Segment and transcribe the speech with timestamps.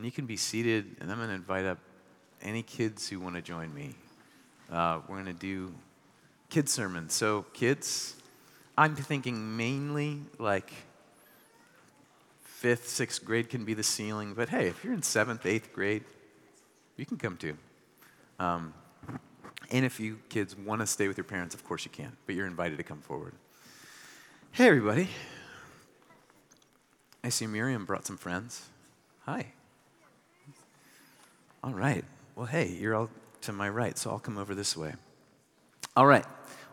[0.00, 1.76] And you can be seated, and I'm going to invite up
[2.40, 3.90] any kids who want to join me.
[4.72, 5.74] Uh, we're going to do
[6.48, 7.12] kids' sermons.
[7.12, 8.16] So, kids,
[8.78, 10.72] I'm thinking mainly like
[12.44, 16.04] fifth, sixth grade can be the ceiling, but hey, if you're in seventh, eighth grade,
[16.96, 17.58] you can come too.
[18.38, 18.72] Um,
[19.70, 22.34] and if you kids want to stay with your parents, of course you can, but
[22.34, 23.34] you're invited to come forward.
[24.52, 25.10] Hey, everybody.
[27.22, 28.64] I see Miriam brought some friends.
[29.26, 29.52] Hi.
[31.62, 32.04] All right.
[32.36, 33.10] Well, hey, you're all
[33.42, 34.94] to my right, so I'll come over this way.
[35.96, 36.24] All right.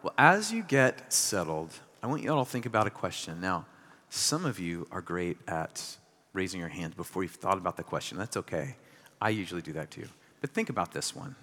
[0.01, 1.71] Well, as you get settled,
[2.01, 3.41] I want you all to think about a question.
[3.41, 3.65] Now,
[4.09, 5.97] some of you are great at
[6.33, 8.17] raising your hands before you've thought about the question.
[8.17, 8.75] That's okay.
[9.21, 10.07] I usually do that too.
[10.39, 11.35] But think about this one.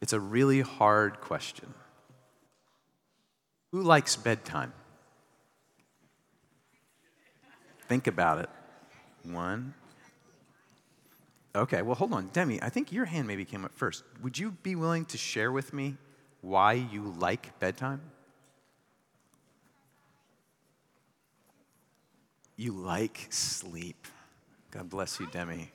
[0.00, 1.72] It's a really hard question.
[3.72, 4.72] Who likes bedtime?
[7.88, 8.50] Think about it.
[9.24, 9.74] One.
[11.54, 12.28] Okay, well, hold on.
[12.32, 14.04] Demi, I think your hand maybe came up first.
[14.22, 15.96] Would you be willing to share with me
[16.40, 18.00] why you like bedtime?
[22.56, 24.06] You like sleep.
[24.70, 25.70] God bless you, Demi.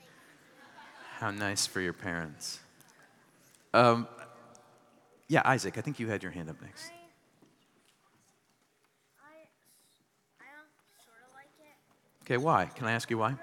[1.18, 2.60] How nice for your parents.
[3.74, 4.08] Um,
[5.28, 6.92] yeah, Isaac, I think you had your hand up next.
[12.24, 12.66] Okay, why?
[12.76, 13.36] Can I ask you why?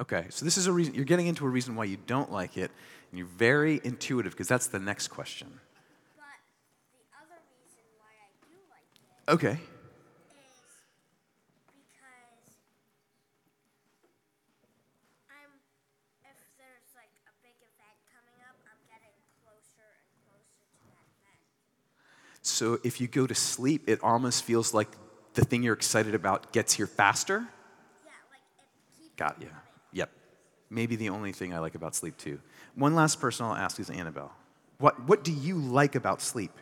[0.00, 2.56] Okay, so this is a reason, you're getting into a reason why you don't like
[2.56, 2.70] it,
[3.10, 5.48] and you're very intuitive because that's the next question.
[9.28, 9.58] Okay.
[22.42, 24.88] So if you go to sleep, it almost feels like
[25.34, 27.46] the thing you're excited about gets here faster?
[28.04, 29.50] Yeah, like it Got you.
[30.70, 32.40] Maybe the only thing I like about sleep, too.
[32.76, 34.32] One last person I'll ask is Annabelle.
[34.78, 36.52] What, what do you like about sleep?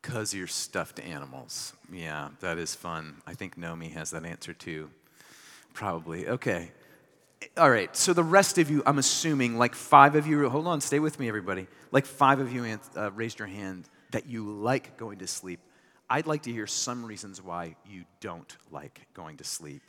[0.00, 1.74] Because you're stuffed animals.
[1.92, 3.22] Yeah, that is fun.
[3.24, 4.90] I think Nomi has that answer too.
[5.74, 6.26] Probably.
[6.26, 6.72] Okay.
[7.56, 7.94] All right.
[7.96, 11.20] So the rest of you, I'm assuming, like five of you, hold on, stay with
[11.20, 11.68] me, everybody.
[11.92, 15.60] Like five of you uh, raised your hand that you like going to sleep.
[16.12, 19.80] I'd like to hear some reasons why you don't like going to sleep.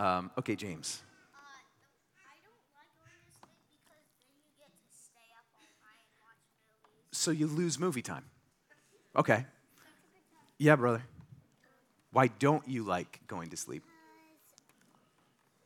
[0.00, 1.00] Um, okay, James.
[1.32, 4.02] Uh, I don't like going to sleep because then
[4.42, 7.06] you get to stay up all night and watch movies.
[7.12, 8.24] So you lose movie time.
[9.14, 9.46] Okay.
[10.58, 11.04] Yeah, brother.
[12.10, 13.84] Why don't you like going to sleep?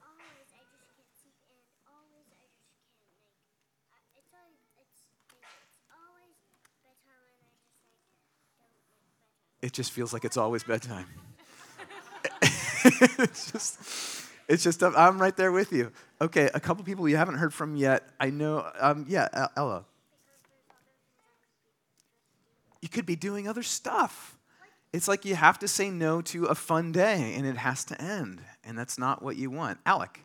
[0.05, 2.93] Always I just can't sleep and always I just can't make.
[3.89, 5.01] Uh, it's always it's
[5.65, 9.54] it's always bedtime and I just like don't like bedtime.
[9.65, 11.07] It just feels like it's always bedtime.
[12.85, 15.91] it's just, it's just, I'm right there with you.
[16.21, 18.07] Okay, a couple people you haven't heard from yet.
[18.21, 19.87] I know, um, yeah, Ella.
[22.83, 24.37] You could be doing other stuff.
[24.93, 27.99] It's like you have to say no to a fun day and it has to
[27.99, 28.43] end.
[28.65, 29.79] And that's not what you want.
[29.87, 30.21] Alec.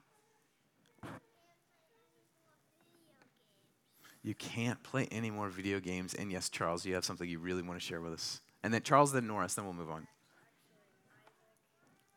[4.21, 6.13] You can't play any more video games.
[6.13, 8.41] And yes, Charles, you have something you really want to share with us.
[8.63, 10.07] And then Charles, then Norris, then we'll move on.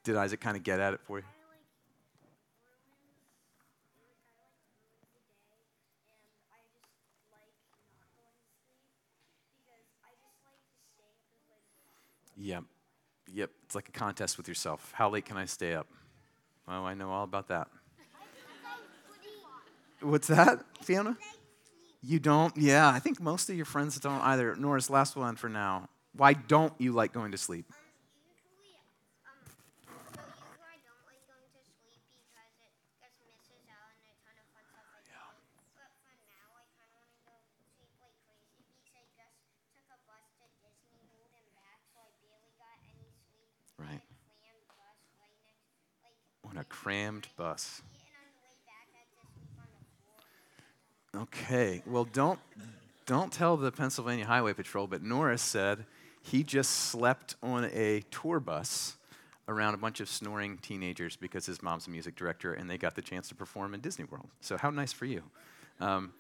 [0.05, 1.25] Did Isaac kind of get at it for you?
[12.37, 12.65] Yep.
[13.33, 13.51] Yep.
[13.65, 14.93] It's like a contest with yourself.
[14.95, 15.87] How late can I stay up?
[16.67, 17.69] Oh, I know all about that.
[20.01, 21.17] What's that, Fiona?
[22.03, 22.57] You don't?
[22.57, 24.57] Yeah, I think most of your friends don't either.
[24.57, 25.89] Norris, last one for now.
[26.15, 27.67] Why don't you like going to sleep?
[27.73, 28.77] Usually,
[29.25, 34.05] um, so usually I don't like going to sleep because it just misses out on
[34.05, 35.23] a ton of fun stuff I do.
[35.73, 37.33] But for now, I kind of want to go
[37.81, 39.37] sleep like crazy because I just
[39.73, 43.49] took a bus to Disney World and back, so I barely got any sleep.
[43.81, 44.05] Right.
[44.05, 45.65] I had a crammed bus right next,
[46.05, 47.81] like, On a crammed bus.
[47.89, 50.21] and on the way back, I had to sleep on the floor.
[51.25, 51.81] Okay.
[51.89, 52.37] Well, don't
[53.09, 55.89] don't tell the Pennsylvania Highway Patrol, but Norris said
[56.23, 58.97] he just slept on a tour bus
[59.49, 62.95] around a bunch of snoring teenagers because his mom's a music director and they got
[62.95, 64.29] the chance to perform in Disney World.
[64.41, 65.23] So how nice for you.
[65.81, 66.13] Um,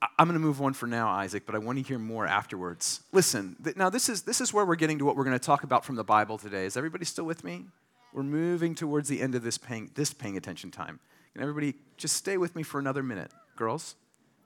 [0.00, 3.00] I'm going to move on for now, Isaac, but I want to hear more afterwards.
[3.12, 5.44] Listen, th- now this is this is where we're getting to what we're going to
[5.44, 6.66] talk about from the Bible today.
[6.66, 7.64] Is everybody still with me?
[8.12, 11.00] We're moving towards the end of this paying this paying attention time.
[11.32, 13.96] Can everybody just stay with me for another minute, girls?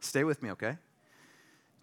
[0.01, 0.79] Stay with me, okay?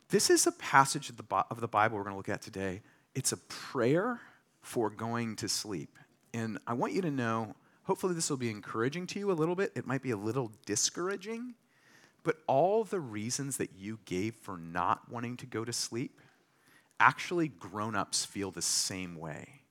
[0.09, 2.81] This is a passage of the, of the Bible we're going to look at today.
[3.13, 4.19] It's a prayer
[4.61, 5.99] for going to sleep.
[6.33, 9.55] And I want you to know, hopefully, this will be encouraging to you a little
[9.55, 9.71] bit.
[9.75, 11.53] It might be a little discouraging,
[12.23, 16.19] but all the reasons that you gave for not wanting to go to sleep,
[16.99, 19.61] actually, grown ups feel the same way.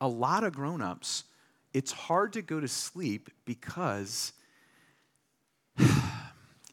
[0.00, 1.24] A lot of grown ups,
[1.72, 4.32] it's hard to go to sleep because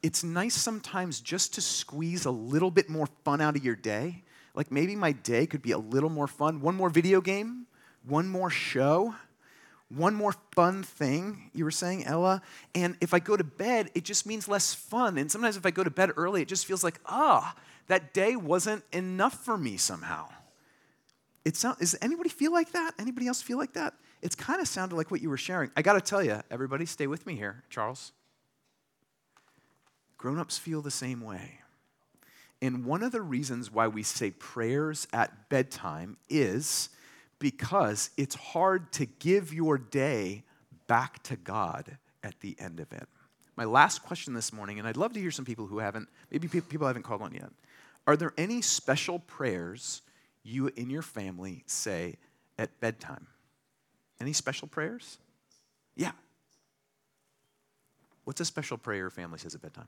[0.06, 4.22] it's nice sometimes just to squeeze a little bit more fun out of your day.
[4.54, 6.62] Like maybe my day could be a little more fun.
[6.62, 7.66] One more video game,
[8.06, 9.16] one more show,
[9.90, 12.44] one more fun thing, you were saying, Ella.
[12.76, 15.18] And if I go to bed, it just means less fun.
[15.18, 18.14] And sometimes if I go to bed early, it just feels like, ah, oh, that
[18.14, 20.28] day wasn't enough for me somehow.
[21.44, 22.92] It not, does anybody feel like that?
[23.00, 23.96] Anybody else feel like that?
[24.22, 25.72] It's kind of sounded like what you were sharing.
[25.76, 28.12] I got to tell you, everybody, stay with me here, Charles.
[30.18, 31.60] Grown ups feel the same way.
[32.62, 36.90] And one of the reasons why we say prayers at bedtime is
[37.38, 40.44] because it's hard to give your day
[40.88, 43.08] back to God at the end of it.
[43.56, 46.48] My last question this morning, and I'd love to hear some people who haven't, maybe
[46.48, 47.52] people haven't called on yet.
[48.08, 50.02] Are there any special prayers
[50.44, 52.16] you in your family say
[52.58, 53.28] at bedtime?
[54.20, 55.18] Any special prayers?
[55.96, 56.12] Yeah.
[58.24, 59.88] What's a special prayer your family says at bedtime?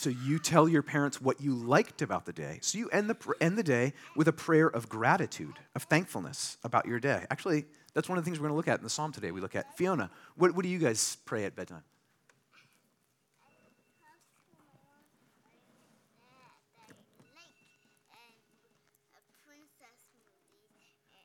[0.00, 2.58] So you tell your parents what you liked about the day.
[2.62, 6.86] So you end the, end the day with a prayer of gratitude, of thankfulness about
[6.86, 7.26] your day.
[7.30, 9.30] Actually, that's one of the things we're going to look at in the psalm today.
[9.30, 10.10] We look at Fiona.
[10.36, 11.82] What, what do you guys pray at bedtime?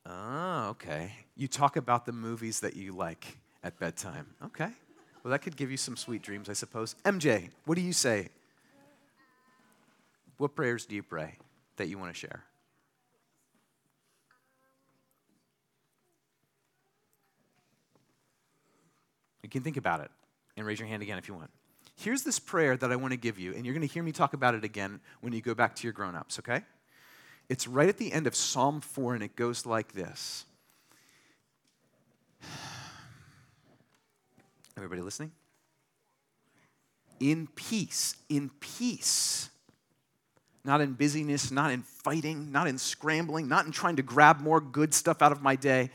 [0.06, 1.14] Oh, okay.
[1.38, 4.28] You talk about the movies that you like at bedtime.
[4.44, 4.68] Okay.
[5.24, 6.98] Well, that could give you some sweet dreams, I suppose.
[7.06, 8.32] MJ, what do you say
[10.38, 11.38] what prayers do you pray
[11.78, 12.44] that you want to share?
[19.44, 20.10] You can think about it
[20.58, 21.52] and raise your hand again if you want.
[21.98, 24.12] Here's this prayer that I want to give you, and you're going to hear me
[24.12, 26.64] talk about it again when you go back to your grown ups, okay?
[27.48, 30.46] It's right at the end of Psalm 4, and it goes like this.
[34.76, 35.32] Everybody listening?
[37.20, 39.50] In peace, in peace
[40.66, 44.60] not in busyness, not in fighting, not in scrambling, not in trying to grab more
[44.60, 45.90] good stuff out of my day.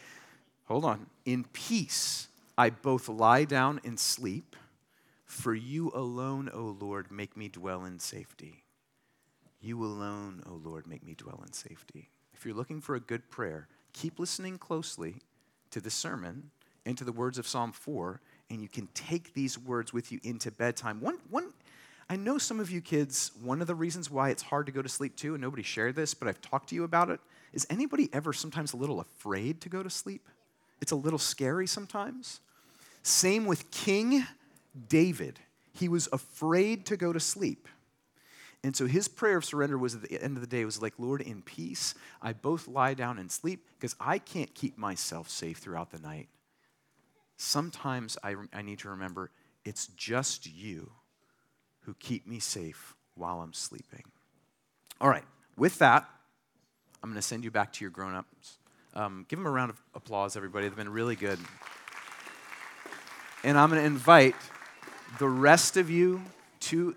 [0.66, 1.06] Hold on.
[1.24, 4.56] In peace, I both lie down and sleep.
[5.26, 8.64] For you alone, O Lord, make me dwell in safety.
[9.60, 12.08] You alone, O Lord, make me dwell in safety.
[12.34, 15.16] If you're looking for a good prayer, keep listening closely
[15.70, 16.50] to the sermon
[16.84, 18.20] and to the words of Psalm 4,
[18.50, 21.00] and you can take these words with you into bedtime.
[21.00, 21.52] One, one
[22.10, 24.82] I know some of you kids, one of the reasons why it's hard to go
[24.82, 27.20] to sleep too, and nobody shared this, but I've talked to you about it,
[27.52, 30.28] is anybody ever sometimes a little afraid to go to sleep?
[30.80, 32.40] It's a little scary sometimes.
[33.04, 34.26] Same with King
[34.88, 35.38] David.
[35.72, 37.68] He was afraid to go to sleep.
[38.64, 40.94] And so his prayer of surrender was at the end of the day was like,
[40.98, 45.58] Lord, in peace, I both lie down and sleep because I can't keep myself safe
[45.58, 46.28] throughout the night.
[47.36, 49.30] Sometimes I, I need to remember
[49.64, 50.90] it's just you
[51.82, 54.04] who keep me safe while I'm sleeping.
[55.00, 55.24] All right,
[55.56, 56.08] with that,
[57.02, 58.58] I'm going to send you back to your grown ups.
[58.94, 60.66] Um, give them a round of applause, everybody.
[60.66, 61.38] They've been really good.
[63.42, 64.34] And I'm going to invite
[65.18, 66.22] the rest of you
[66.60, 66.94] to.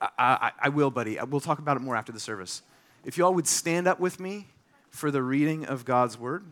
[0.00, 1.18] I, I, I will, buddy.
[1.28, 2.62] We'll talk about it more after the service.
[3.04, 4.48] If you all would stand up with me
[4.90, 6.44] for the reading of God's word,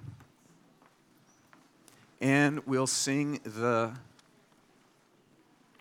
[2.20, 3.92] and we'll sing the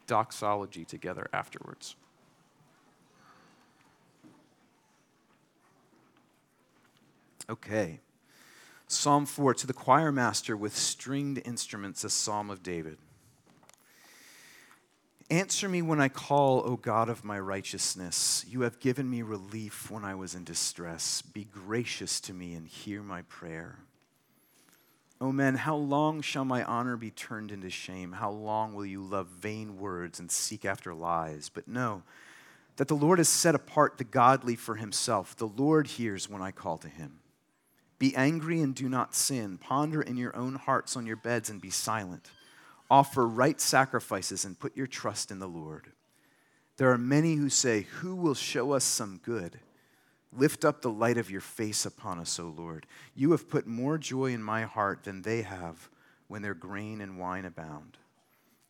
[0.10, 1.96] doxology together afterwards.
[7.48, 8.00] Okay.
[8.88, 12.98] Psalm 4 to the choir master with stringed instruments, a psalm of David.
[15.30, 18.44] Answer me when I call, O God of my righteousness.
[18.48, 21.22] You have given me relief when I was in distress.
[21.22, 23.78] Be gracious to me and hear my prayer.
[25.22, 28.14] Oh, o men, how long shall my honor be turned into shame?
[28.14, 31.50] How long will you love vain words and seek after lies?
[31.50, 32.04] But know
[32.78, 35.36] that the Lord has set apart the godly for himself.
[35.36, 37.20] The Lord hears when I call to him.
[37.98, 39.58] Be angry and do not sin.
[39.58, 42.32] Ponder in your own hearts on your beds and be silent.
[42.90, 45.92] Offer right sacrifices and put your trust in the Lord.
[46.78, 49.60] There are many who say, Who will show us some good?
[50.32, 52.86] Lift up the light of your face upon us, O Lord.
[53.16, 55.90] You have put more joy in my heart than they have
[56.28, 57.98] when their grain and wine abound.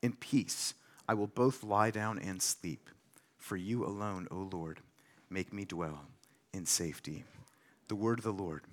[0.01, 0.73] In peace,
[1.07, 2.89] I will both lie down and sleep.
[3.37, 4.79] For you alone, O Lord,
[5.29, 6.01] make me dwell
[6.53, 7.23] in safety.
[7.87, 8.63] The word of the Lord.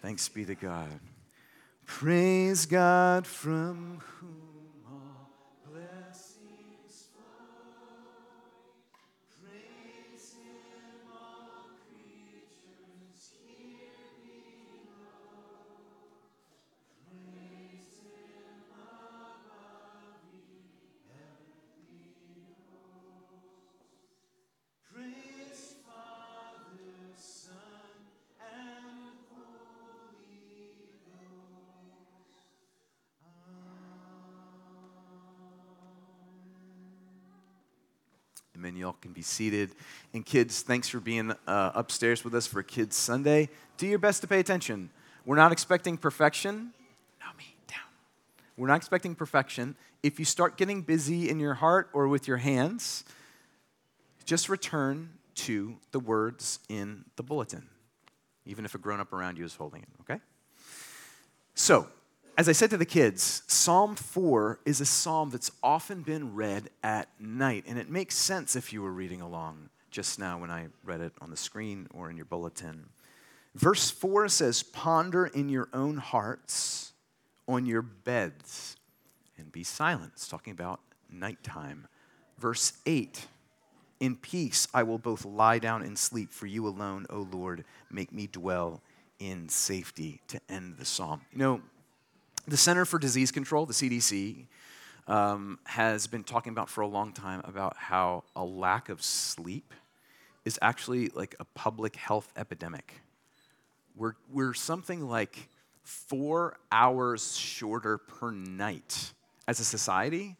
[0.00, 1.00] Thanks be to God.
[1.86, 4.45] Praise God from whom
[38.56, 38.74] Amen.
[38.74, 39.72] Y'all can be seated.
[40.14, 43.50] And kids, thanks for being uh, upstairs with us for Kids Sunday.
[43.76, 44.88] Do your best to pay attention.
[45.26, 46.72] We're not expecting perfection.
[47.20, 47.80] No, me, down.
[48.56, 49.76] We're not expecting perfection.
[50.02, 53.04] If you start getting busy in your heart or with your hands,
[54.24, 57.68] just return to the words in the bulletin,
[58.46, 60.20] even if a grown up around you is holding it, okay?
[61.54, 61.88] So,
[62.36, 66.68] as I said to the kids, Psalm 4 is a psalm that's often been read
[66.82, 67.64] at night.
[67.66, 71.12] And it makes sense if you were reading along just now when I read it
[71.22, 72.90] on the screen or in your bulletin.
[73.54, 76.92] Verse 4 says, Ponder in your own hearts
[77.48, 78.76] on your beds
[79.38, 80.12] and be silent.
[80.14, 81.88] It's talking about nighttime.
[82.38, 83.26] Verse 8,
[84.00, 88.12] In peace I will both lie down and sleep, for you alone, O Lord, make
[88.12, 88.82] me dwell
[89.18, 91.22] in safety to end the psalm.
[91.32, 91.60] You know,
[92.48, 94.46] the Center for Disease Control, the CDC,
[95.08, 99.72] um, has been talking about for a long time about how a lack of sleep
[100.44, 103.00] is actually like a public health epidemic.
[103.96, 105.48] We're, we're something like
[105.82, 109.12] four hours shorter per night
[109.48, 110.36] as a society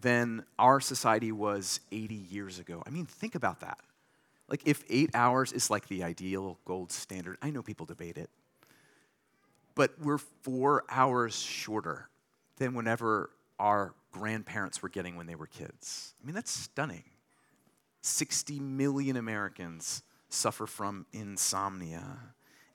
[0.00, 2.82] than our society was 80 years ago.
[2.86, 3.78] I mean, think about that.
[4.48, 8.30] Like, if eight hours is like the ideal gold standard, I know people debate it
[9.80, 12.10] but we're four hours shorter
[12.58, 16.12] than whenever our grandparents were getting when they were kids.
[16.22, 17.04] I mean, that's stunning.
[18.02, 22.18] 60 million Americans suffer from insomnia.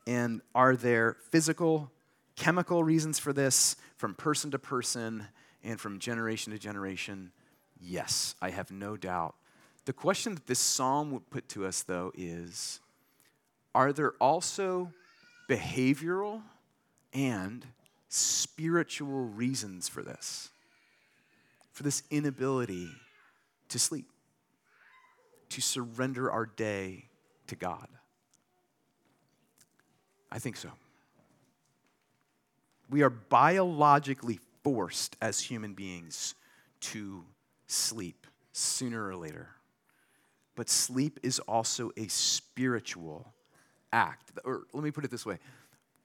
[0.08, 1.92] And are there physical,
[2.36, 5.28] chemical reasons for this from person to person
[5.64, 7.32] and from generation to generation?
[7.80, 9.36] Yes, I have no doubt.
[9.86, 12.80] The question that this psalm would put to us, though, is
[13.76, 14.92] are there also
[15.48, 16.42] behavioral
[17.16, 17.66] and
[18.10, 20.50] spiritual reasons for this,
[21.72, 22.90] for this inability
[23.70, 24.06] to sleep,
[25.50, 27.06] to surrender our day
[27.48, 27.88] to God?
[30.32, 30.70] I think so.
[32.90, 36.36] We are biologically forced as human beings
[36.82, 37.24] to
[37.68, 39.48] sleep sooner or later.
[40.56, 43.34] But sleep is also a spiritual
[43.92, 44.32] act.
[44.44, 45.40] Or let me put it this way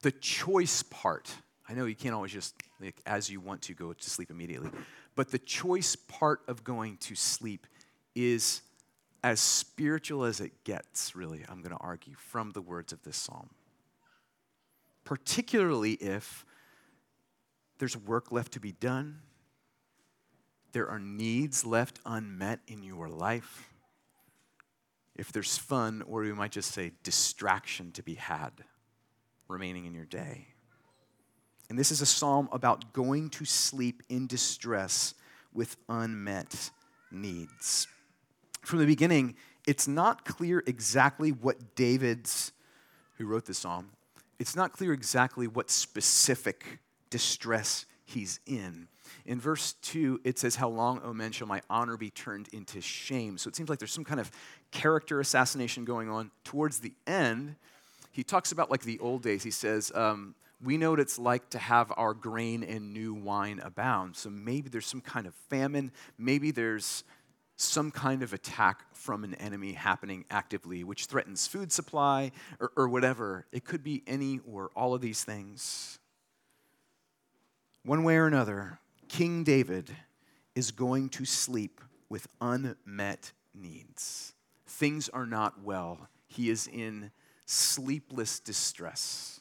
[0.03, 1.33] the choice part,
[1.69, 4.71] I know you can't always just, like, as you want to, go to sleep immediately,
[5.15, 7.67] but the choice part of going to sleep
[8.15, 8.63] is
[9.23, 13.17] as spiritual as it gets, really, I'm going to argue, from the words of this
[13.17, 13.51] psalm.
[15.05, 16.45] Particularly if
[17.79, 19.21] there's work left to be done,
[20.73, 23.69] there are needs left unmet in your life,
[25.17, 28.65] if there's fun, or we might just say distraction to be had
[29.51, 30.47] remaining in your day.
[31.69, 35.15] And this is a psalm about going to sleep in distress
[35.53, 36.71] with unmet
[37.11, 37.87] needs.
[38.63, 42.53] From the beginning, it's not clear exactly what David's,
[43.19, 43.91] who wrote the psalm,
[44.39, 46.79] it's not clear exactly what specific
[47.11, 48.89] distress he's in.
[49.27, 52.81] In verse 2, it says, How long, O men, shall my honor be turned into
[52.81, 53.39] shame?
[53.39, 54.31] So it seems like there's some kind of
[54.71, 56.31] character assassination going on.
[56.45, 57.57] Towards the end,
[58.11, 59.43] he talks about like the old days.
[59.43, 63.61] He says, um, we know what it's like to have our grain and new wine
[63.63, 64.17] abound.
[64.17, 65.91] So maybe there's some kind of famine.
[66.19, 67.05] Maybe there's
[67.57, 72.89] some kind of attack from an enemy happening actively, which threatens food supply or, or
[72.89, 73.47] whatever.
[73.53, 75.99] It could be any or all of these things.
[77.85, 79.91] One way or another, King David
[80.55, 84.35] is going to sleep with unmet needs.
[84.67, 86.09] Things are not well.
[86.27, 87.11] He is in
[87.51, 89.41] sleepless distress.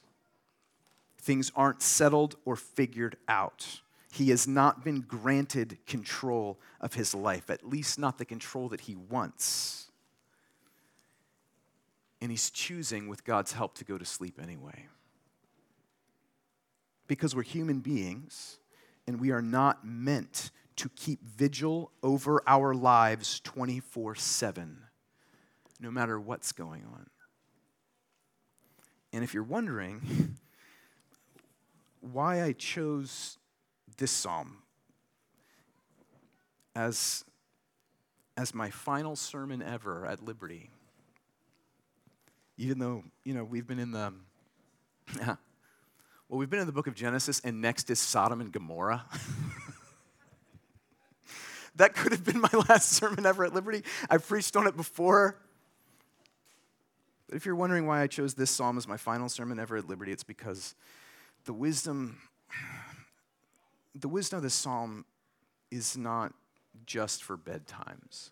[1.20, 3.82] Things aren't settled or figured out.
[4.12, 8.82] He has not been granted control of his life, at least not the control that
[8.82, 9.86] he wants.
[12.22, 14.88] and he's choosing, with God's help, to go to sleep anyway.
[17.08, 18.58] Because we're human beings
[19.08, 24.80] and we are not meant to keep vigil over our lives 24 7,
[25.80, 27.06] no matter what's going on.
[29.12, 30.36] And if you're wondering
[32.02, 33.38] why I chose
[33.98, 34.58] this psalm
[36.76, 37.26] as,
[38.38, 40.70] as my final sermon ever at Liberti,
[42.58, 44.14] even though, you know, we've been in the,
[45.26, 45.38] well,
[46.30, 49.06] we've been in the book of Genesis, and next is Sodom and Gomorrah.
[51.78, 53.84] that could have been my last sermon ever at Liberti.
[54.10, 55.40] I've preached on it before.
[57.30, 59.84] But if you're wondering why I chose this psalm as my final sermon ever at
[59.84, 60.74] Liberti, it's because
[61.46, 62.18] the wisdom,
[63.94, 65.06] the wisdom of this psalm
[65.70, 66.34] is not
[66.88, 68.32] just for bedtimes.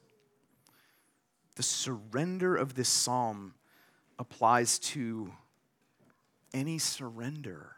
[1.58, 3.54] The surrender of this psalm
[4.18, 5.32] applies to
[6.52, 7.74] any surrender.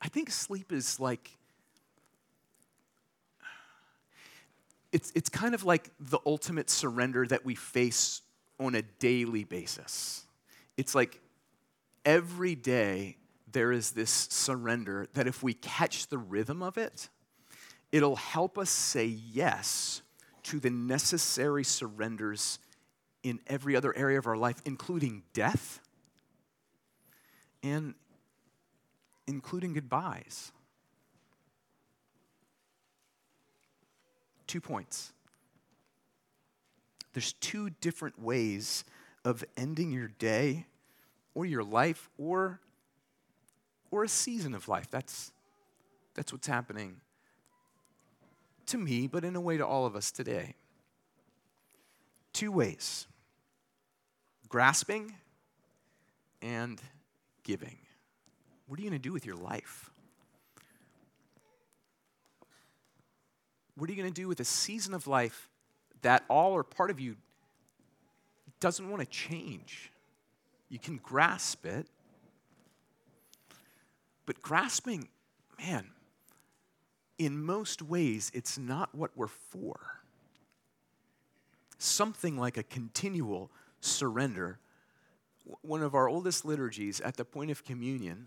[0.00, 1.36] I think sleep is like,
[4.90, 8.22] it's, it's kind of like the ultimate surrender that we face
[8.64, 10.26] on a daily basis.
[10.76, 11.20] It's like
[12.04, 13.16] every day
[13.50, 17.08] there is this surrender that if we catch the rhythm of it,
[17.90, 20.02] it'll help us say yes
[20.44, 22.58] to the necessary surrenders
[23.22, 25.80] in every other area of our life, including death
[27.62, 27.94] and
[29.26, 30.50] including goodbyes.
[34.46, 35.12] Two points.
[37.12, 38.84] There's two different ways
[39.24, 40.66] of ending your day
[41.34, 42.60] or your life or,
[43.90, 44.90] or a season of life.
[44.90, 45.32] That's,
[46.14, 47.00] that's what's happening
[48.66, 50.54] to me, but in a way to all of us today.
[52.32, 53.06] Two ways
[54.48, 55.14] grasping
[56.42, 56.80] and
[57.42, 57.78] giving.
[58.66, 59.90] What are you going to do with your life?
[63.76, 65.48] What are you going to do with a season of life
[66.02, 67.16] that all or part of you
[68.60, 69.90] doesn't want to change?
[70.68, 71.86] You can grasp it,
[74.24, 75.08] but grasping,
[75.58, 75.88] man,
[77.18, 79.78] in most ways, it's not what we're for.
[81.78, 84.58] Something like a continual surrender.
[85.62, 88.26] One of our oldest liturgies at the point of communion,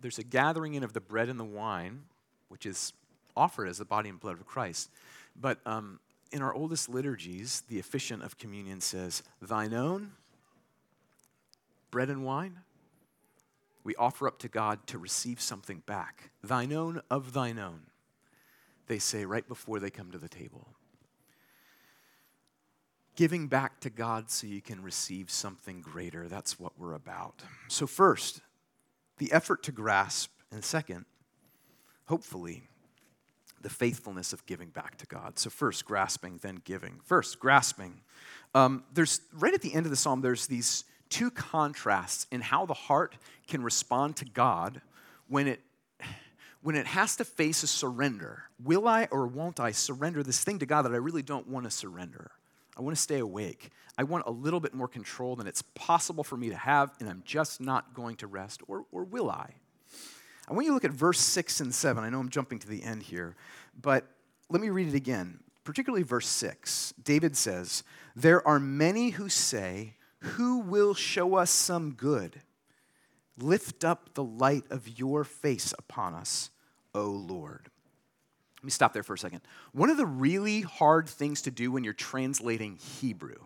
[0.00, 2.04] there's a gathering in of the bread and the wine,
[2.48, 2.92] which is
[3.36, 4.90] offered as the body and blood of Christ.
[5.38, 6.00] But um,
[6.32, 10.12] in our oldest liturgies, the officiant of communion says, Thine own
[11.90, 12.58] bread and wine,
[13.84, 16.30] we offer up to God to receive something back.
[16.42, 17.82] Thine own of thine own,
[18.86, 20.76] they say right before they come to the table
[23.16, 26.28] giving back to God so you can receive something greater.
[26.28, 27.42] That's what we're about.
[27.68, 28.42] So, first,
[29.18, 31.06] the effort to grasp, and second,
[32.04, 32.68] hopefully,
[33.62, 35.38] the faithfulness of giving back to God.
[35.38, 37.00] So, first, grasping, then giving.
[37.04, 38.00] First, grasping.
[38.54, 42.66] Um, there's right at the end of the psalm, there's these two contrasts in how
[42.66, 43.16] the heart
[43.46, 44.80] can respond to God
[45.28, 45.60] when it
[46.62, 48.42] when it has to face a surrender.
[48.62, 51.64] Will I or won't I surrender this thing to God that I really don't want
[51.64, 52.32] to surrender?
[52.76, 53.70] I want to stay awake.
[53.96, 57.08] I want a little bit more control than it's possible for me to have, and
[57.08, 59.54] I'm just not going to rest, or, or will I?
[60.48, 62.04] I want you to look at verse 6 and 7.
[62.04, 63.36] I know I'm jumping to the end here,
[63.80, 64.06] but
[64.48, 66.94] let me read it again, particularly verse 6.
[67.02, 67.82] David says,
[68.14, 72.42] There are many who say, Who will show us some good?
[73.38, 76.50] Lift up the light of your face upon us,
[76.94, 77.68] O Lord.
[78.58, 79.42] Let me stop there for a second.
[79.72, 83.36] One of the really hard things to do when you're translating Hebrew,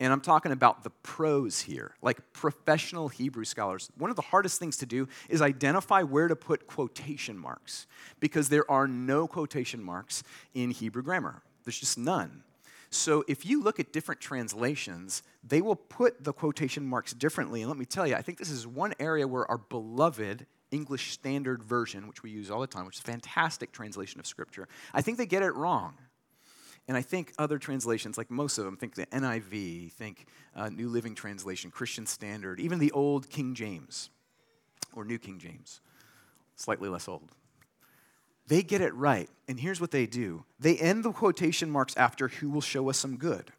[0.00, 4.58] and I'm talking about the pros here, like professional Hebrew scholars, one of the hardest
[4.58, 7.86] things to do is identify where to put quotation marks
[8.18, 10.22] because there are no quotation marks
[10.54, 11.42] in Hebrew grammar.
[11.64, 12.42] There's just none.
[12.90, 17.62] So if you look at different translations, they will put the quotation marks differently.
[17.62, 21.12] And let me tell you, I think this is one area where our beloved English
[21.12, 24.68] Standard Version, which we use all the time, which is a fantastic translation of Scripture,
[24.92, 25.94] I think they get it wrong.
[26.88, 30.88] And I think other translations, like most of them, think the NIV, think uh, New
[30.88, 34.10] Living Translation, Christian Standard, even the old King James
[34.94, 35.80] or New King James,
[36.56, 37.30] slightly less old.
[38.48, 39.30] They get it right.
[39.46, 42.98] And here's what they do they end the quotation marks after who will show us
[42.98, 43.52] some good.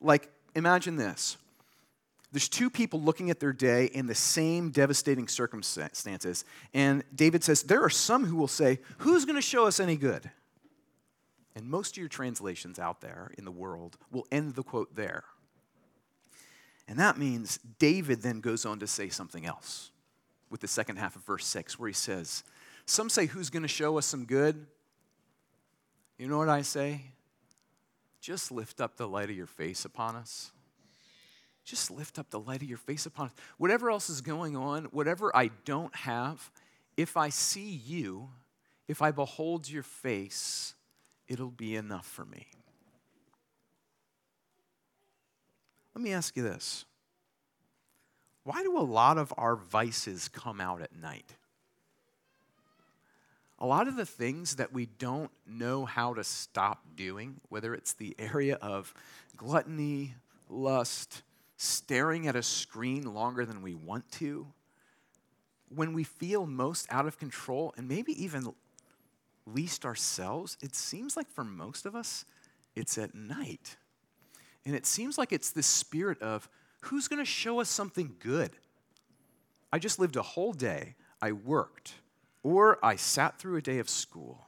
[0.00, 1.36] Like, imagine this
[2.32, 6.44] there's two people looking at their day in the same devastating circumstances.
[6.72, 9.96] And David says, There are some who will say, Who's going to show us any
[9.96, 10.30] good?
[11.54, 15.24] And most of your translations out there in the world will end the quote there.
[16.86, 19.90] And that means David then goes on to say something else
[20.50, 22.42] with the second half of verse 6, where he says,
[22.84, 24.66] Some say, Who's going to show us some good?
[26.18, 27.02] You know what I say?
[28.20, 30.50] Just lift up the light of your face upon us.
[31.64, 33.32] Just lift up the light of your face upon us.
[33.56, 36.50] Whatever else is going on, whatever I don't have,
[36.96, 38.28] if I see you,
[38.88, 40.74] if I behold your face,
[41.30, 42.48] it'll be enough for me.
[45.94, 46.84] Let me ask you this
[48.44, 51.36] why do a lot of our vices come out at night?
[53.58, 57.92] A lot of the things that we don't know how to stop doing, whether it's
[57.92, 58.92] the area of
[59.36, 60.14] gluttony,
[60.48, 61.22] lust,
[61.58, 64.46] staring at a screen longer than we want to,
[65.68, 68.54] when we feel most out of control and maybe even
[69.54, 72.24] least ourselves, it seems like for most of us,
[72.74, 73.76] it's at night.
[74.64, 76.48] And it seems like it's this spirit of
[76.82, 78.50] who's going to show us something good?
[79.72, 80.94] I just lived a whole day.
[81.22, 81.94] I worked,
[82.42, 84.46] or I sat through a day of school,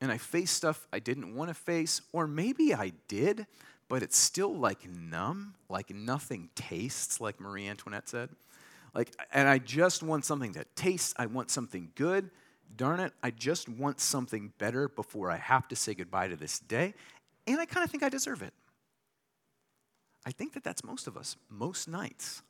[0.00, 3.46] and I faced stuff I didn't want to face, or maybe I did,
[3.88, 8.30] but it's still like numb, like nothing tastes, like Marie Antoinette said.
[8.94, 11.14] Like, and I just want something that tastes.
[11.16, 12.30] I want something good.
[12.76, 16.60] Darn it, I just want something better before I have to say goodbye to this
[16.60, 16.94] day.
[17.46, 18.52] And I kind of think I deserve it.
[20.24, 22.42] I think that that's most of us, most nights,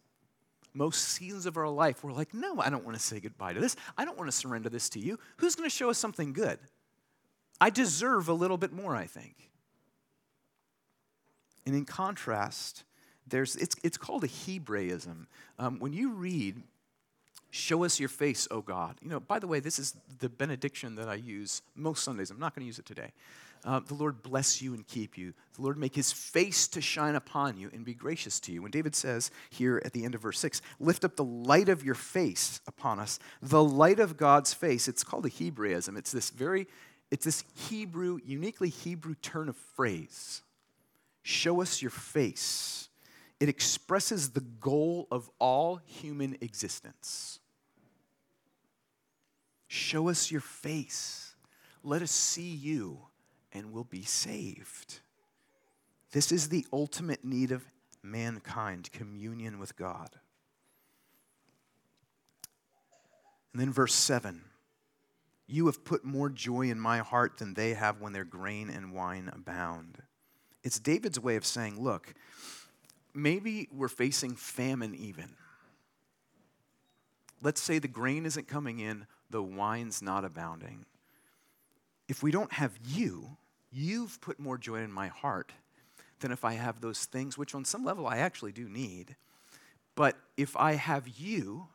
[0.74, 2.04] most seasons of our life.
[2.04, 3.76] We're like, no, I don't want to say goodbye to this.
[3.96, 5.18] I don't want to surrender this to you.
[5.38, 6.58] Who's going to show us something good?
[7.60, 9.50] I deserve a little bit more, I think.
[11.66, 12.84] And in contrast,
[13.26, 15.26] there's, it's, it's called a Hebraism.
[15.58, 16.62] Um, when you read,
[17.50, 18.96] Show us your face, O God.
[19.02, 22.30] You know, by the way, this is the benediction that I use most Sundays.
[22.30, 23.12] I'm not going to use it today.
[23.64, 25.34] Uh, the Lord bless you and keep you.
[25.56, 28.62] The Lord make his face to shine upon you and be gracious to you.
[28.62, 31.84] When David says here at the end of verse 6, lift up the light of
[31.84, 35.96] your face upon us, the light of God's face, it's called a Hebraism.
[35.96, 36.68] It's this very,
[37.10, 40.42] it's this Hebrew, uniquely Hebrew turn of phrase.
[41.22, 42.88] Show us your face.
[43.40, 47.39] It expresses the goal of all human existence.
[49.72, 51.36] Show us your face.
[51.84, 53.02] Let us see you
[53.52, 54.98] and we'll be saved.
[56.10, 57.64] This is the ultimate need of
[58.02, 60.10] mankind communion with God.
[63.52, 64.42] And then verse 7
[65.46, 68.92] You have put more joy in my heart than they have when their grain and
[68.92, 69.98] wine abound.
[70.64, 72.12] It's David's way of saying, Look,
[73.14, 75.36] maybe we're facing famine even.
[77.42, 80.84] Let's say the grain isn't coming in, the wine's not abounding.
[82.08, 83.36] If we don't have you,
[83.72, 85.52] You've put more joy in my heart
[86.20, 89.16] than if I have those things, which on some level I actually do need.
[89.94, 91.68] But if I have you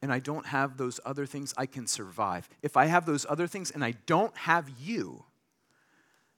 [0.00, 2.48] and I don't have those other things, I can survive.
[2.62, 5.24] If I have those other things and I don't have you,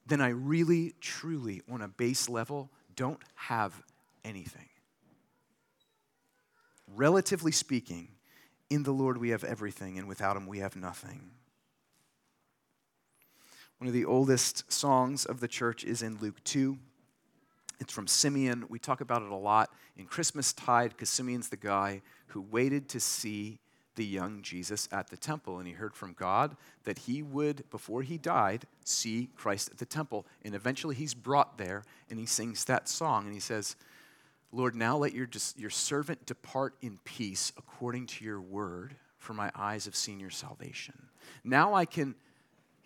[0.05, 3.81] then I really, truly, on a base level, don't have
[4.23, 4.69] anything.
[6.95, 8.09] Relatively speaking,
[8.69, 11.31] in the Lord we have everything, and without Him we have nothing.
[13.77, 16.77] One of the oldest songs of the church is in Luke 2.
[17.79, 18.65] It's from Simeon.
[18.69, 22.89] We talk about it a lot in Christmas tide because Simeon's the guy who waited
[22.89, 23.59] to see
[23.95, 25.59] the young Jesus at the temple.
[25.59, 29.85] And he heard from God that he would, before he died, see Christ at the
[29.85, 30.25] temple.
[30.43, 33.75] And eventually he's brought there and he sings that song and he says,
[34.51, 39.51] Lord, now let your, your servant depart in peace according to your word, for my
[39.55, 41.09] eyes have seen your salvation.
[41.43, 42.15] Now I can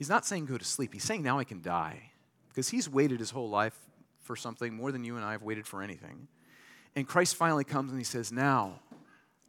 [0.01, 0.93] He's not saying go to sleep.
[0.95, 2.09] He's saying now I can die.
[2.49, 3.77] Because he's waited his whole life
[4.23, 6.27] for something more than you and I have waited for anything.
[6.95, 8.79] And Christ finally comes and he says, Now,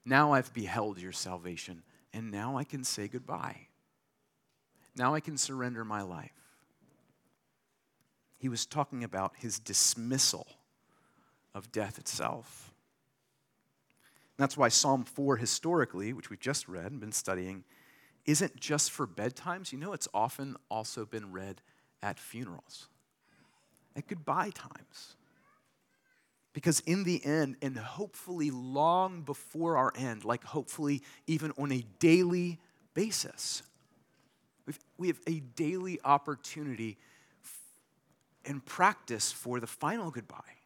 [0.04, 3.68] now I've beheld your salvation, and now I can say goodbye.
[4.94, 6.34] Now I can surrender my life.
[8.36, 10.46] He was talking about his dismissal
[11.54, 12.72] of death itself.
[14.38, 17.64] That's why Psalm 4, historically, which we've just read and been studying,
[18.24, 19.72] isn't just for bedtimes.
[19.72, 21.60] You know, it's often also been read
[22.02, 22.88] at funerals,
[23.94, 25.16] at goodbye times.
[26.52, 31.84] Because in the end, and hopefully long before our end, like hopefully even on a
[31.98, 32.58] daily
[32.94, 33.62] basis,
[34.66, 36.98] we've, we have a daily opportunity
[38.44, 40.61] and practice for the final goodbye.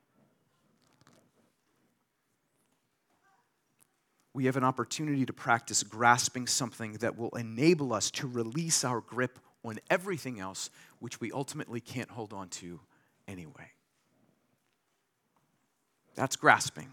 [4.36, 9.00] We have an opportunity to practice grasping something that will enable us to release our
[9.00, 10.68] grip on everything else,
[10.98, 12.78] which we ultimately can't hold on to
[13.26, 13.70] anyway.
[16.16, 16.90] That's grasping.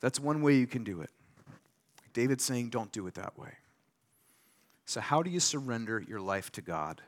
[0.00, 1.08] That's one way you can do it.
[2.12, 3.54] David's saying, don't do it that way.
[4.84, 7.00] So, how do you surrender your life to God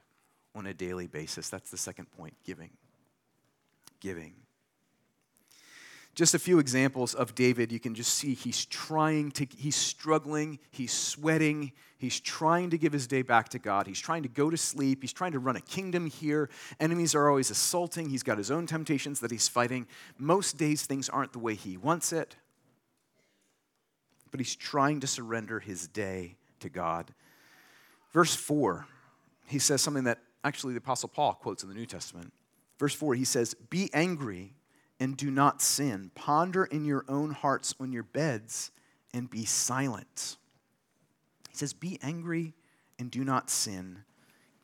[0.54, 1.50] on a daily basis?
[1.50, 2.70] That's the second point giving.
[4.00, 4.32] Giving.
[6.14, 7.72] Just a few examples of David.
[7.72, 12.92] You can just see he's trying to, he's struggling, he's sweating, he's trying to give
[12.92, 13.86] his day back to God.
[13.86, 16.50] He's trying to go to sleep, he's trying to run a kingdom here.
[16.80, 19.86] Enemies are always assaulting, he's got his own temptations that he's fighting.
[20.18, 22.36] Most days, things aren't the way he wants it,
[24.30, 27.14] but he's trying to surrender his day to God.
[28.12, 28.86] Verse 4,
[29.46, 32.34] he says something that actually the Apostle Paul quotes in the New Testament.
[32.78, 34.52] Verse 4, he says, Be angry
[35.02, 36.12] and do not sin.
[36.14, 38.70] Ponder in your own hearts on your beds
[39.12, 40.36] and be silent.
[41.50, 42.54] He says, Be angry
[43.00, 44.04] and do not sin.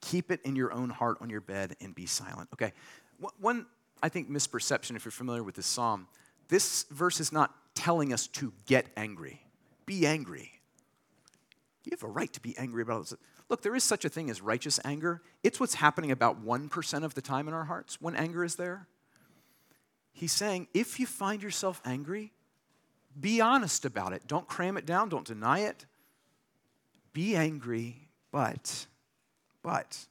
[0.01, 2.48] Keep it in your own heart on your bed and be silent.
[2.53, 2.72] Okay,
[3.40, 3.66] one,
[4.01, 6.07] I think, misperception, if you're familiar with this psalm,
[6.46, 9.42] this verse is not telling us to get angry.
[9.87, 10.53] Be angry.
[11.83, 13.14] You have a right to be angry about this.
[13.48, 15.20] Look, there is such a thing as righteous anger.
[15.42, 18.87] It's what's happening about 1% of the time in our hearts when anger is there.
[20.19, 22.33] He's saying if you find yourself angry,
[23.21, 24.23] be honest about it.
[24.27, 25.87] Don't cram it down, don't deny it.
[27.13, 28.87] Be angry, but,
[29.63, 30.07] but,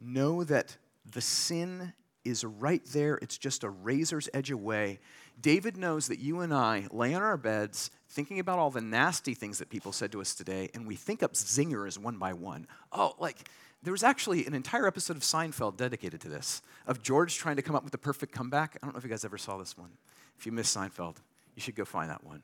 [0.00, 0.76] know that
[1.08, 1.92] the sin
[2.24, 3.20] is right there.
[3.22, 4.98] It's just a razor's edge away.
[5.40, 9.34] David knows that you and I lay on our beds thinking about all the nasty
[9.34, 12.66] things that people said to us today, and we think up zingers one by one.
[12.90, 13.48] Oh, like,
[13.82, 17.62] there was actually an entire episode of Seinfeld dedicated to this, of George trying to
[17.62, 18.76] come up with the perfect comeback.
[18.82, 19.90] I don't know if you guys ever saw this one.
[20.38, 21.16] If you missed Seinfeld,
[21.54, 22.42] you should go find that one.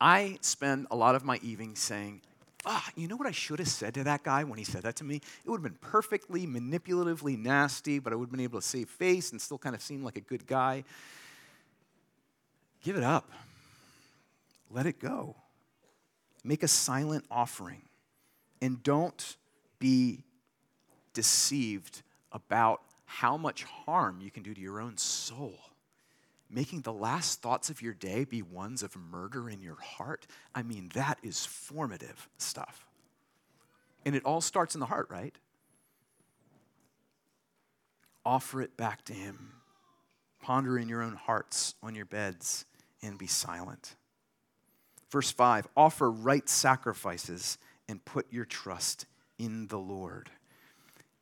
[0.00, 2.22] I spend a lot of my evenings saying,
[2.64, 4.96] ah, you know what I should have said to that guy when he said that
[4.96, 5.16] to me?
[5.16, 8.88] It would have been perfectly manipulatively nasty, but I would have been able to save
[8.88, 10.84] face and still kind of seem like a good guy.
[12.82, 13.30] Give it up.
[14.70, 15.36] Let it go.
[16.44, 17.82] Make a silent offering.
[18.60, 19.36] And don't
[19.78, 20.24] be
[21.12, 25.58] deceived about how much harm you can do to your own soul.
[26.50, 30.62] Making the last thoughts of your day be ones of murder in your heart, I
[30.62, 32.86] mean, that is formative stuff.
[34.04, 35.34] And it all starts in the heart, right?
[38.24, 39.52] Offer it back to Him.
[40.40, 42.66] Ponder in your own hearts on your beds
[43.02, 43.96] and be silent.
[45.10, 47.58] Verse 5 Offer right sacrifices
[47.88, 49.06] and put your trust
[49.38, 50.30] in the Lord.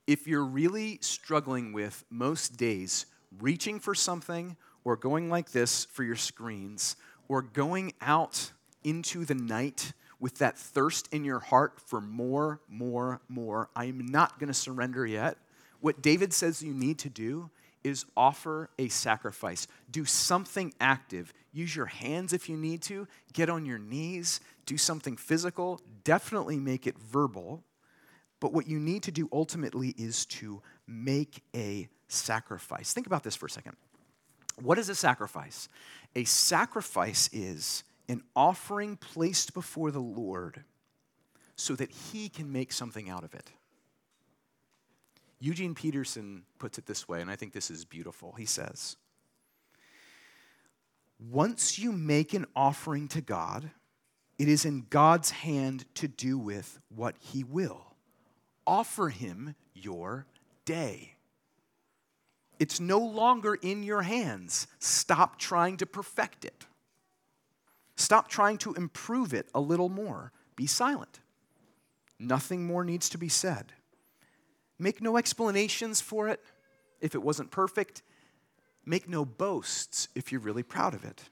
[0.07, 3.07] If you're really struggling with most days
[3.41, 6.97] reaching for something or going like this for your screens
[7.29, 13.21] or going out into the night with that thirst in your heart for more, more,
[13.29, 15.37] more, I'm not going to surrender yet.
[15.81, 17.51] What David says you need to do
[17.83, 19.67] is offer a sacrifice.
[19.91, 21.33] Do something active.
[21.53, 23.07] Use your hands if you need to.
[23.35, 24.41] Get on your knees.
[24.65, 25.81] Do something physical.
[26.03, 27.63] Definitely make it verbal.
[28.45, 32.93] But what you need to do ultimately is to make a sacrifice.
[32.93, 33.75] Think about this for a second.
[34.61, 35.67] What is a sacrifice?
[36.15, 40.63] A sacrifice is an offering placed before the Lord
[41.57, 43.51] so that He can make something out of it.
[45.41, 48.35] Eugene Peterson puts it this way, and I think this is beautiful.
[48.37, 48.97] He says,
[51.19, 53.71] Once you make an offering to God,
[54.39, 57.94] it is in God's hand to do with what He will
[58.67, 60.27] offer him your
[60.65, 61.15] day.
[62.59, 64.67] It's no longer in your hands.
[64.79, 66.67] Stop trying to perfect it.
[67.97, 70.33] Stop trying to improve it a little more.
[70.57, 71.21] Be silent.
[72.19, 73.73] Nothing more needs to be said.
[74.79, 76.41] Make no explanations for it
[77.01, 78.03] if it wasn't perfect.
[78.85, 81.25] Make no boasts if you're really proud of it.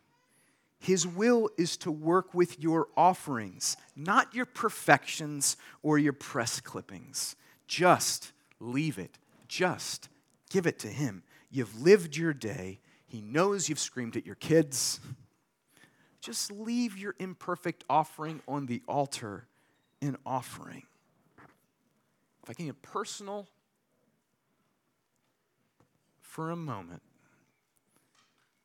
[0.82, 7.36] His will is to work with your offerings, not your perfections or your press clippings.
[7.68, 9.16] Just leave it.
[9.46, 10.08] Just
[10.50, 11.22] give it to Him.
[11.52, 12.80] You've lived your day.
[13.06, 14.98] He knows you've screamed at your kids.
[16.20, 19.46] Just leave your imperfect offering on the altar
[20.00, 20.82] in offering.
[22.42, 23.46] If I can get personal
[26.20, 27.02] for a moment,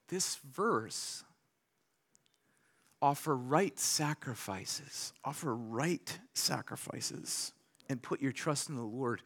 [0.08, 1.24] this verse
[3.02, 7.54] offer right sacrifices, offer right sacrifices,
[7.90, 9.22] and put your trust in the Lord.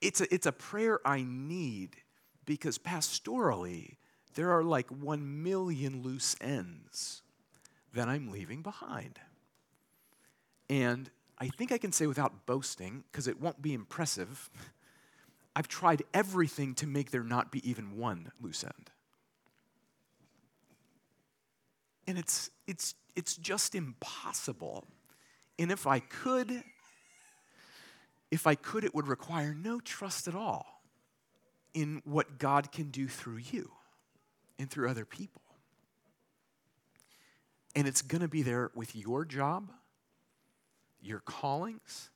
[0.00, 1.96] It's a, it's a prayer I need
[2.44, 3.96] because pastorally,
[4.34, 7.22] there are like one million loose ends
[7.94, 9.18] that I'm leaving behind.
[10.68, 14.50] And I think I can say without boasting, because it won't be impressive,
[15.56, 18.90] I've tried everything to make there not be even one loose end.
[22.06, 24.86] And it's, it's, it's just impossible.
[25.58, 26.62] And if I could,
[28.30, 30.82] if I could, it would require no trust at all
[31.74, 33.70] in what God can do through you
[34.58, 35.42] and through other people.
[37.74, 39.70] And it's going to be there with your job,
[41.02, 42.10] your callings.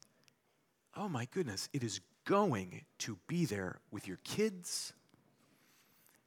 [0.97, 4.93] Oh my goodness, it is going to be there with your kids.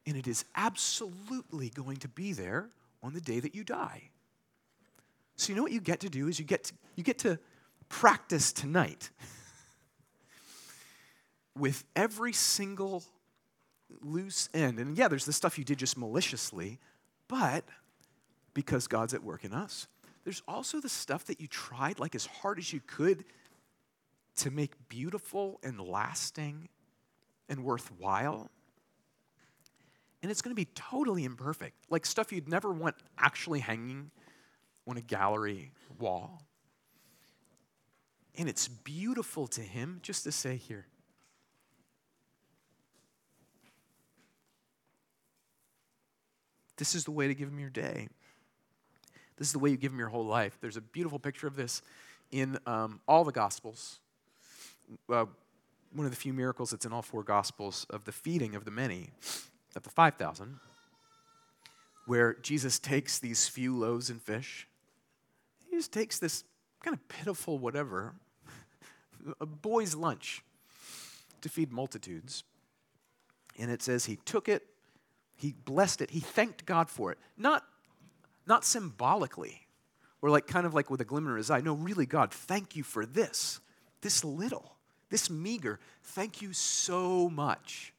[0.05, 2.69] And it is absolutely going to be there
[3.03, 4.09] on the day that you die.
[5.35, 7.37] So you know what you get to do is you get to, you get to
[7.89, 9.09] practice tonight
[11.57, 13.03] with every single
[14.01, 14.79] loose end.
[14.79, 16.79] And yeah, there's the stuff you did just maliciously,
[17.27, 17.65] but
[18.53, 19.87] because God's at work in us.
[20.23, 23.25] There's also the stuff that you tried like as hard as you could
[24.37, 26.69] to make beautiful and lasting
[27.49, 28.49] and worthwhile.
[30.23, 34.09] And it's going to be totally imperfect, like stuff you'd never want actually hanging
[34.87, 36.41] on a gallery wall.
[38.37, 40.87] And it's beautiful to him just to say, here,
[46.77, 48.07] this is the way to give him your day.
[49.37, 50.57] This is the way you give him your whole life.
[50.61, 51.81] There's a beautiful picture of this
[52.31, 53.99] in um, all the Gospels.
[55.09, 55.25] Uh,
[55.91, 58.71] one of the few miracles that's in all four Gospels of the feeding of the
[58.71, 59.11] many,
[59.75, 60.59] of the 5,000,
[62.05, 64.67] where Jesus takes these few loaves and fish.
[65.69, 66.43] He just takes this
[66.83, 68.15] kind of pitiful whatever,
[69.39, 70.43] a boy's lunch,
[71.41, 72.43] to feed multitudes.
[73.57, 74.63] And it says he took it,
[75.35, 77.17] he blessed it, he thanked God for it.
[77.37, 77.63] Not
[78.45, 79.67] not symbolically
[80.21, 81.61] or like kind of like with a glimmer in his eye.
[81.61, 83.59] No, really, God, thank you for this,
[84.01, 84.77] this little,
[85.09, 85.79] this meager.
[86.01, 87.92] Thank you so much.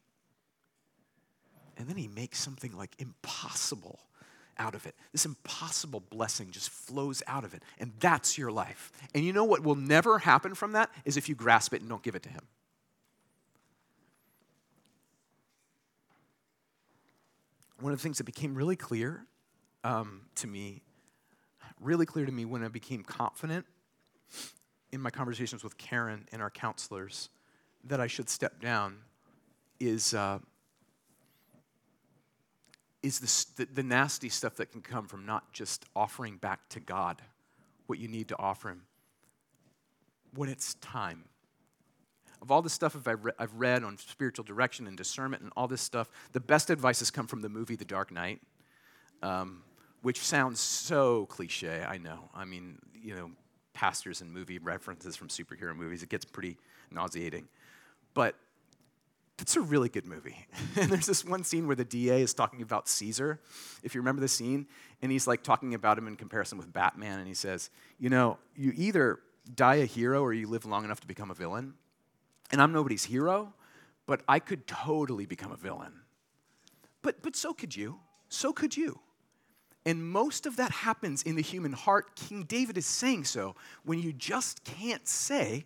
[1.76, 4.00] And then he makes something like impossible
[4.58, 4.94] out of it.
[5.12, 7.62] This impossible blessing just flows out of it.
[7.78, 8.92] And that's your life.
[9.14, 11.88] And you know what will never happen from that is if you grasp it and
[11.88, 12.42] don't give it to him.
[17.80, 19.26] One of the things that became really clear
[19.82, 20.80] um, to me,
[21.80, 23.66] really clear to me when I became confident
[24.92, 27.28] in my conversations with Karen and our counselors
[27.82, 28.98] that I should step down
[29.80, 30.38] is, uh,
[33.04, 37.20] is the, the nasty stuff that can come from not just offering back to God
[37.86, 38.82] what you need to offer Him
[40.34, 41.24] when it's time.
[42.40, 46.08] Of all the stuff I've read on spiritual direction and discernment and all this stuff,
[46.32, 48.40] the best advice has come from the movie The Dark Knight.
[49.22, 49.62] Um,
[50.02, 52.28] which sounds so cliche, I know.
[52.34, 53.30] I mean, you know,
[53.72, 56.58] pastors and movie references from superhero movies, it gets pretty
[56.90, 57.48] nauseating.
[58.12, 58.34] But
[59.38, 60.46] it's a really good movie.
[60.76, 63.40] and there's this one scene where the DA is talking about Caesar,
[63.82, 64.66] if you remember the scene,
[65.02, 68.38] and he's like talking about him in comparison with Batman, and he says, You know,
[68.54, 69.18] you either
[69.54, 71.74] die a hero or you live long enough to become a villain.
[72.50, 73.52] And I'm nobody's hero,
[74.06, 75.92] but I could totally become a villain.
[77.02, 77.98] But, but so could you.
[78.28, 79.00] So could you.
[79.86, 82.16] And most of that happens in the human heart.
[82.16, 85.64] King David is saying so when you just can't say,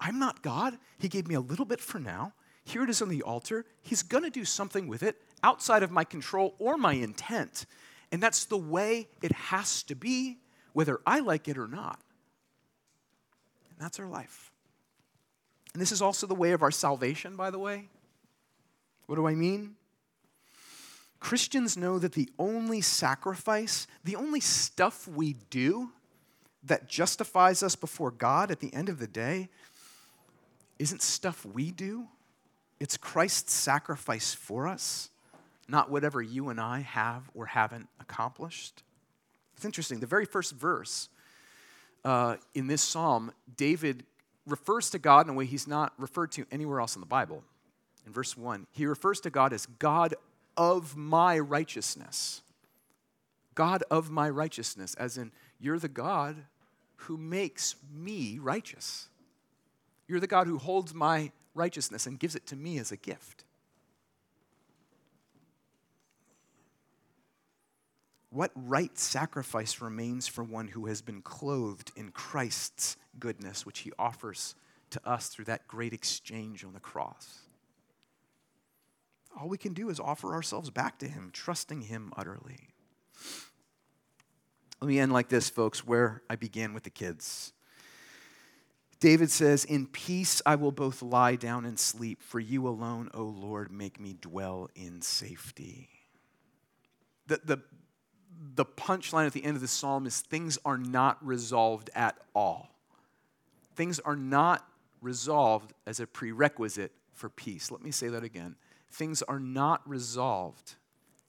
[0.00, 0.78] I'm not God.
[0.98, 2.32] He gave me a little bit for now.
[2.64, 3.64] Here it is on the altar.
[3.82, 7.66] He's going to do something with it outside of my control or my intent.
[8.12, 10.38] And that's the way it has to be,
[10.72, 12.00] whether I like it or not.
[13.70, 14.50] And that's our life.
[15.72, 17.88] And this is also the way of our salvation, by the way.
[19.06, 19.76] What do I mean?
[21.20, 25.90] Christians know that the only sacrifice, the only stuff we do
[26.64, 29.48] that justifies us before God at the end of the day
[30.78, 32.08] isn't stuff we do.
[32.80, 35.10] It's Christ's sacrifice for us,
[35.68, 38.82] not whatever you and I have or haven't accomplished.
[39.54, 40.00] It's interesting.
[40.00, 41.10] The very first verse
[42.04, 44.04] uh, in this psalm, David
[44.46, 47.44] refers to God in a way he's not referred to anywhere else in the Bible.
[48.06, 50.14] In verse 1, he refers to God as God
[50.56, 52.42] of my righteousness.
[53.54, 56.36] God of my righteousness, as in, you're the God
[56.96, 59.08] who makes me righteous.
[60.08, 61.30] You're the God who holds my
[61.60, 63.44] righteousness and gives it to me as a gift.
[68.30, 73.92] What right sacrifice remains for one who has been clothed in Christ's goodness, which he
[73.98, 74.54] offers
[74.90, 77.40] to us through that great exchange on the cross?
[79.38, 82.68] all we can do is offer ourselves back to Him, trusting Him utterly.
[84.80, 87.52] Let me end like this, folks, where I began with the kids.
[89.00, 93.22] David says, In peace I will both lie down and sleep, for you alone, O
[93.22, 95.88] Lord, make me dwell in safety.
[97.26, 97.62] The, the,
[98.54, 102.68] the punchline at the end of the psalm is things are not resolved at all.
[103.74, 104.68] Things are not
[105.00, 107.70] resolved as a prerequisite for peace.
[107.70, 108.56] Let me say that again.
[108.90, 110.74] Things are not resolved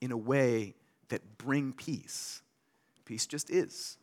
[0.02, 0.74] in a way
[1.08, 2.42] that bring peace.
[3.06, 3.96] Peace just is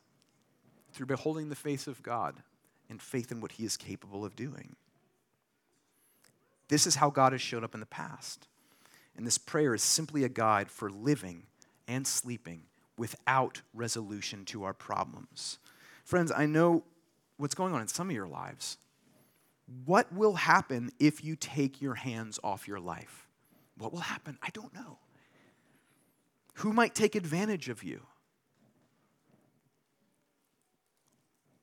[0.92, 2.42] through beholding the face of God
[2.90, 4.76] and faith in what He is capable of doing.
[6.68, 8.48] This is how God has shown up in the past.
[9.18, 11.44] And this prayer is simply a guide for living
[11.88, 12.64] and sleeping
[12.98, 15.58] without resolution to our problems.
[16.04, 16.84] Friends, I know
[17.38, 18.78] what's going on in some of your lives.
[19.86, 23.28] What will happen if you take your hands off your life?
[23.78, 24.38] What will happen?
[24.42, 25.00] I don't know.
[26.56, 28.02] Who might take advantage of you?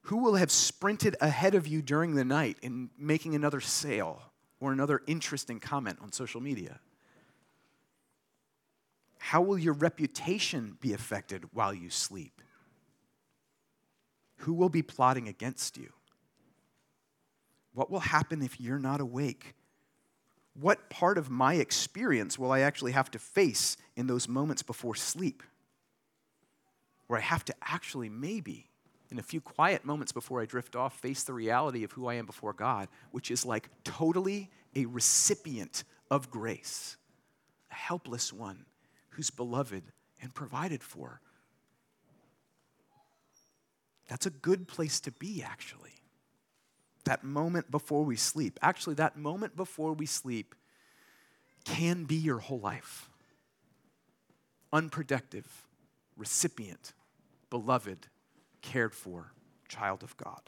[0.07, 4.23] Who will have sprinted ahead of you during the night in making another sale
[4.61, 6.79] or another interesting comment on social media?
[9.19, 12.41] How will your reputation be affected while you sleep?
[14.37, 15.93] Who will be plotting against you?
[17.75, 19.57] What will happen if you're not awake?
[20.55, 24.95] What part of my experience will I actually have to face in those moments before
[24.95, 25.43] sleep?
[27.09, 28.71] Where I have to actually, maybe,
[29.11, 32.15] in a few quiet moments before I drift off, face the reality of who I
[32.15, 36.97] am before God, which is like totally a recipient of grace,
[37.71, 38.67] a helpless one
[39.11, 39.85] who's beloved
[40.21, 41.21] and provided for.
[44.09, 45.97] That's a good place to be, actually
[47.07, 48.59] that moment before we sleep.
[48.61, 50.55] Actually, that moment before we sleep
[51.65, 53.09] can be your whole life.
[54.73, 55.67] Unproductive,
[56.17, 56.93] recipient,
[57.49, 58.09] beloved,
[58.67, 59.33] cared for,
[59.69, 60.41] child of God.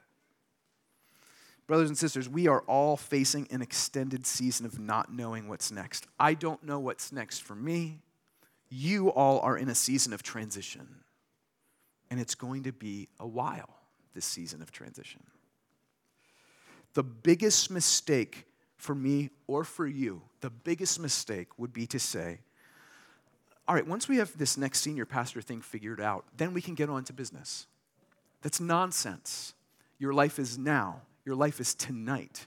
[1.69, 6.07] Brothers and sisters, we are all facing an extended season of not knowing what's next.
[6.19, 8.01] I don't know what's next for me.
[8.71, 10.89] You all are in a season of transition.
[12.11, 13.69] And it's going to be a while,
[14.15, 15.23] this season of transition.
[16.95, 18.47] The biggest mistake
[18.77, 22.41] for me or for you, the biggest mistake would be to say,
[23.69, 26.75] all right, once we have this next senior pastor thing figured out, then we can
[26.75, 27.67] get on to business.
[28.43, 29.55] That's nonsense.
[29.99, 32.47] Your life is now, your life is tonight.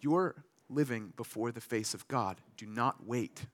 [0.00, 2.40] You're living before the face of God.
[2.56, 3.46] Do not wait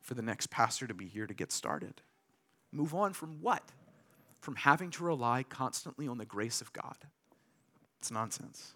[0.00, 2.00] for the next pastor to be here to get started.
[2.72, 3.62] Move on from what?
[4.40, 6.96] From having to rely constantly on the grace of God.
[7.98, 8.74] It's nonsense.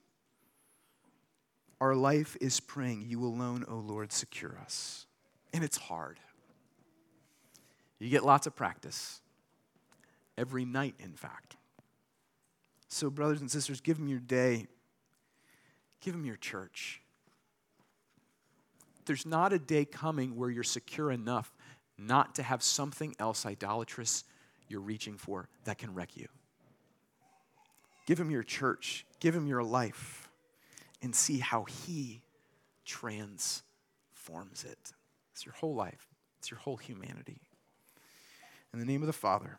[1.80, 5.07] Our life is praying, You alone, O Lord, secure us.
[5.53, 6.20] And it's hard.
[7.98, 9.22] You get lots of practice.
[10.39, 11.57] Every night, in fact.
[12.89, 14.66] So, brothers and sisters, give them your day,
[16.01, 17.01] give them your church.
[19.07, 21.53] There's not a day coming where you're secure enough
[21.99, 24.24] not to have something else idolatrous
[24.68, 26.28] you're reaching for that can wreck you.
[28.07, 30.28] Give him your church, give him your life,
[31.03, 32.22] and see how he
[32.85, 34.93] transforms it.
[35.33, 36.09] It's your whole life,
[36.39, 37.41] it's your whole humanity.
[38.72, 39.59] In the name of the Father,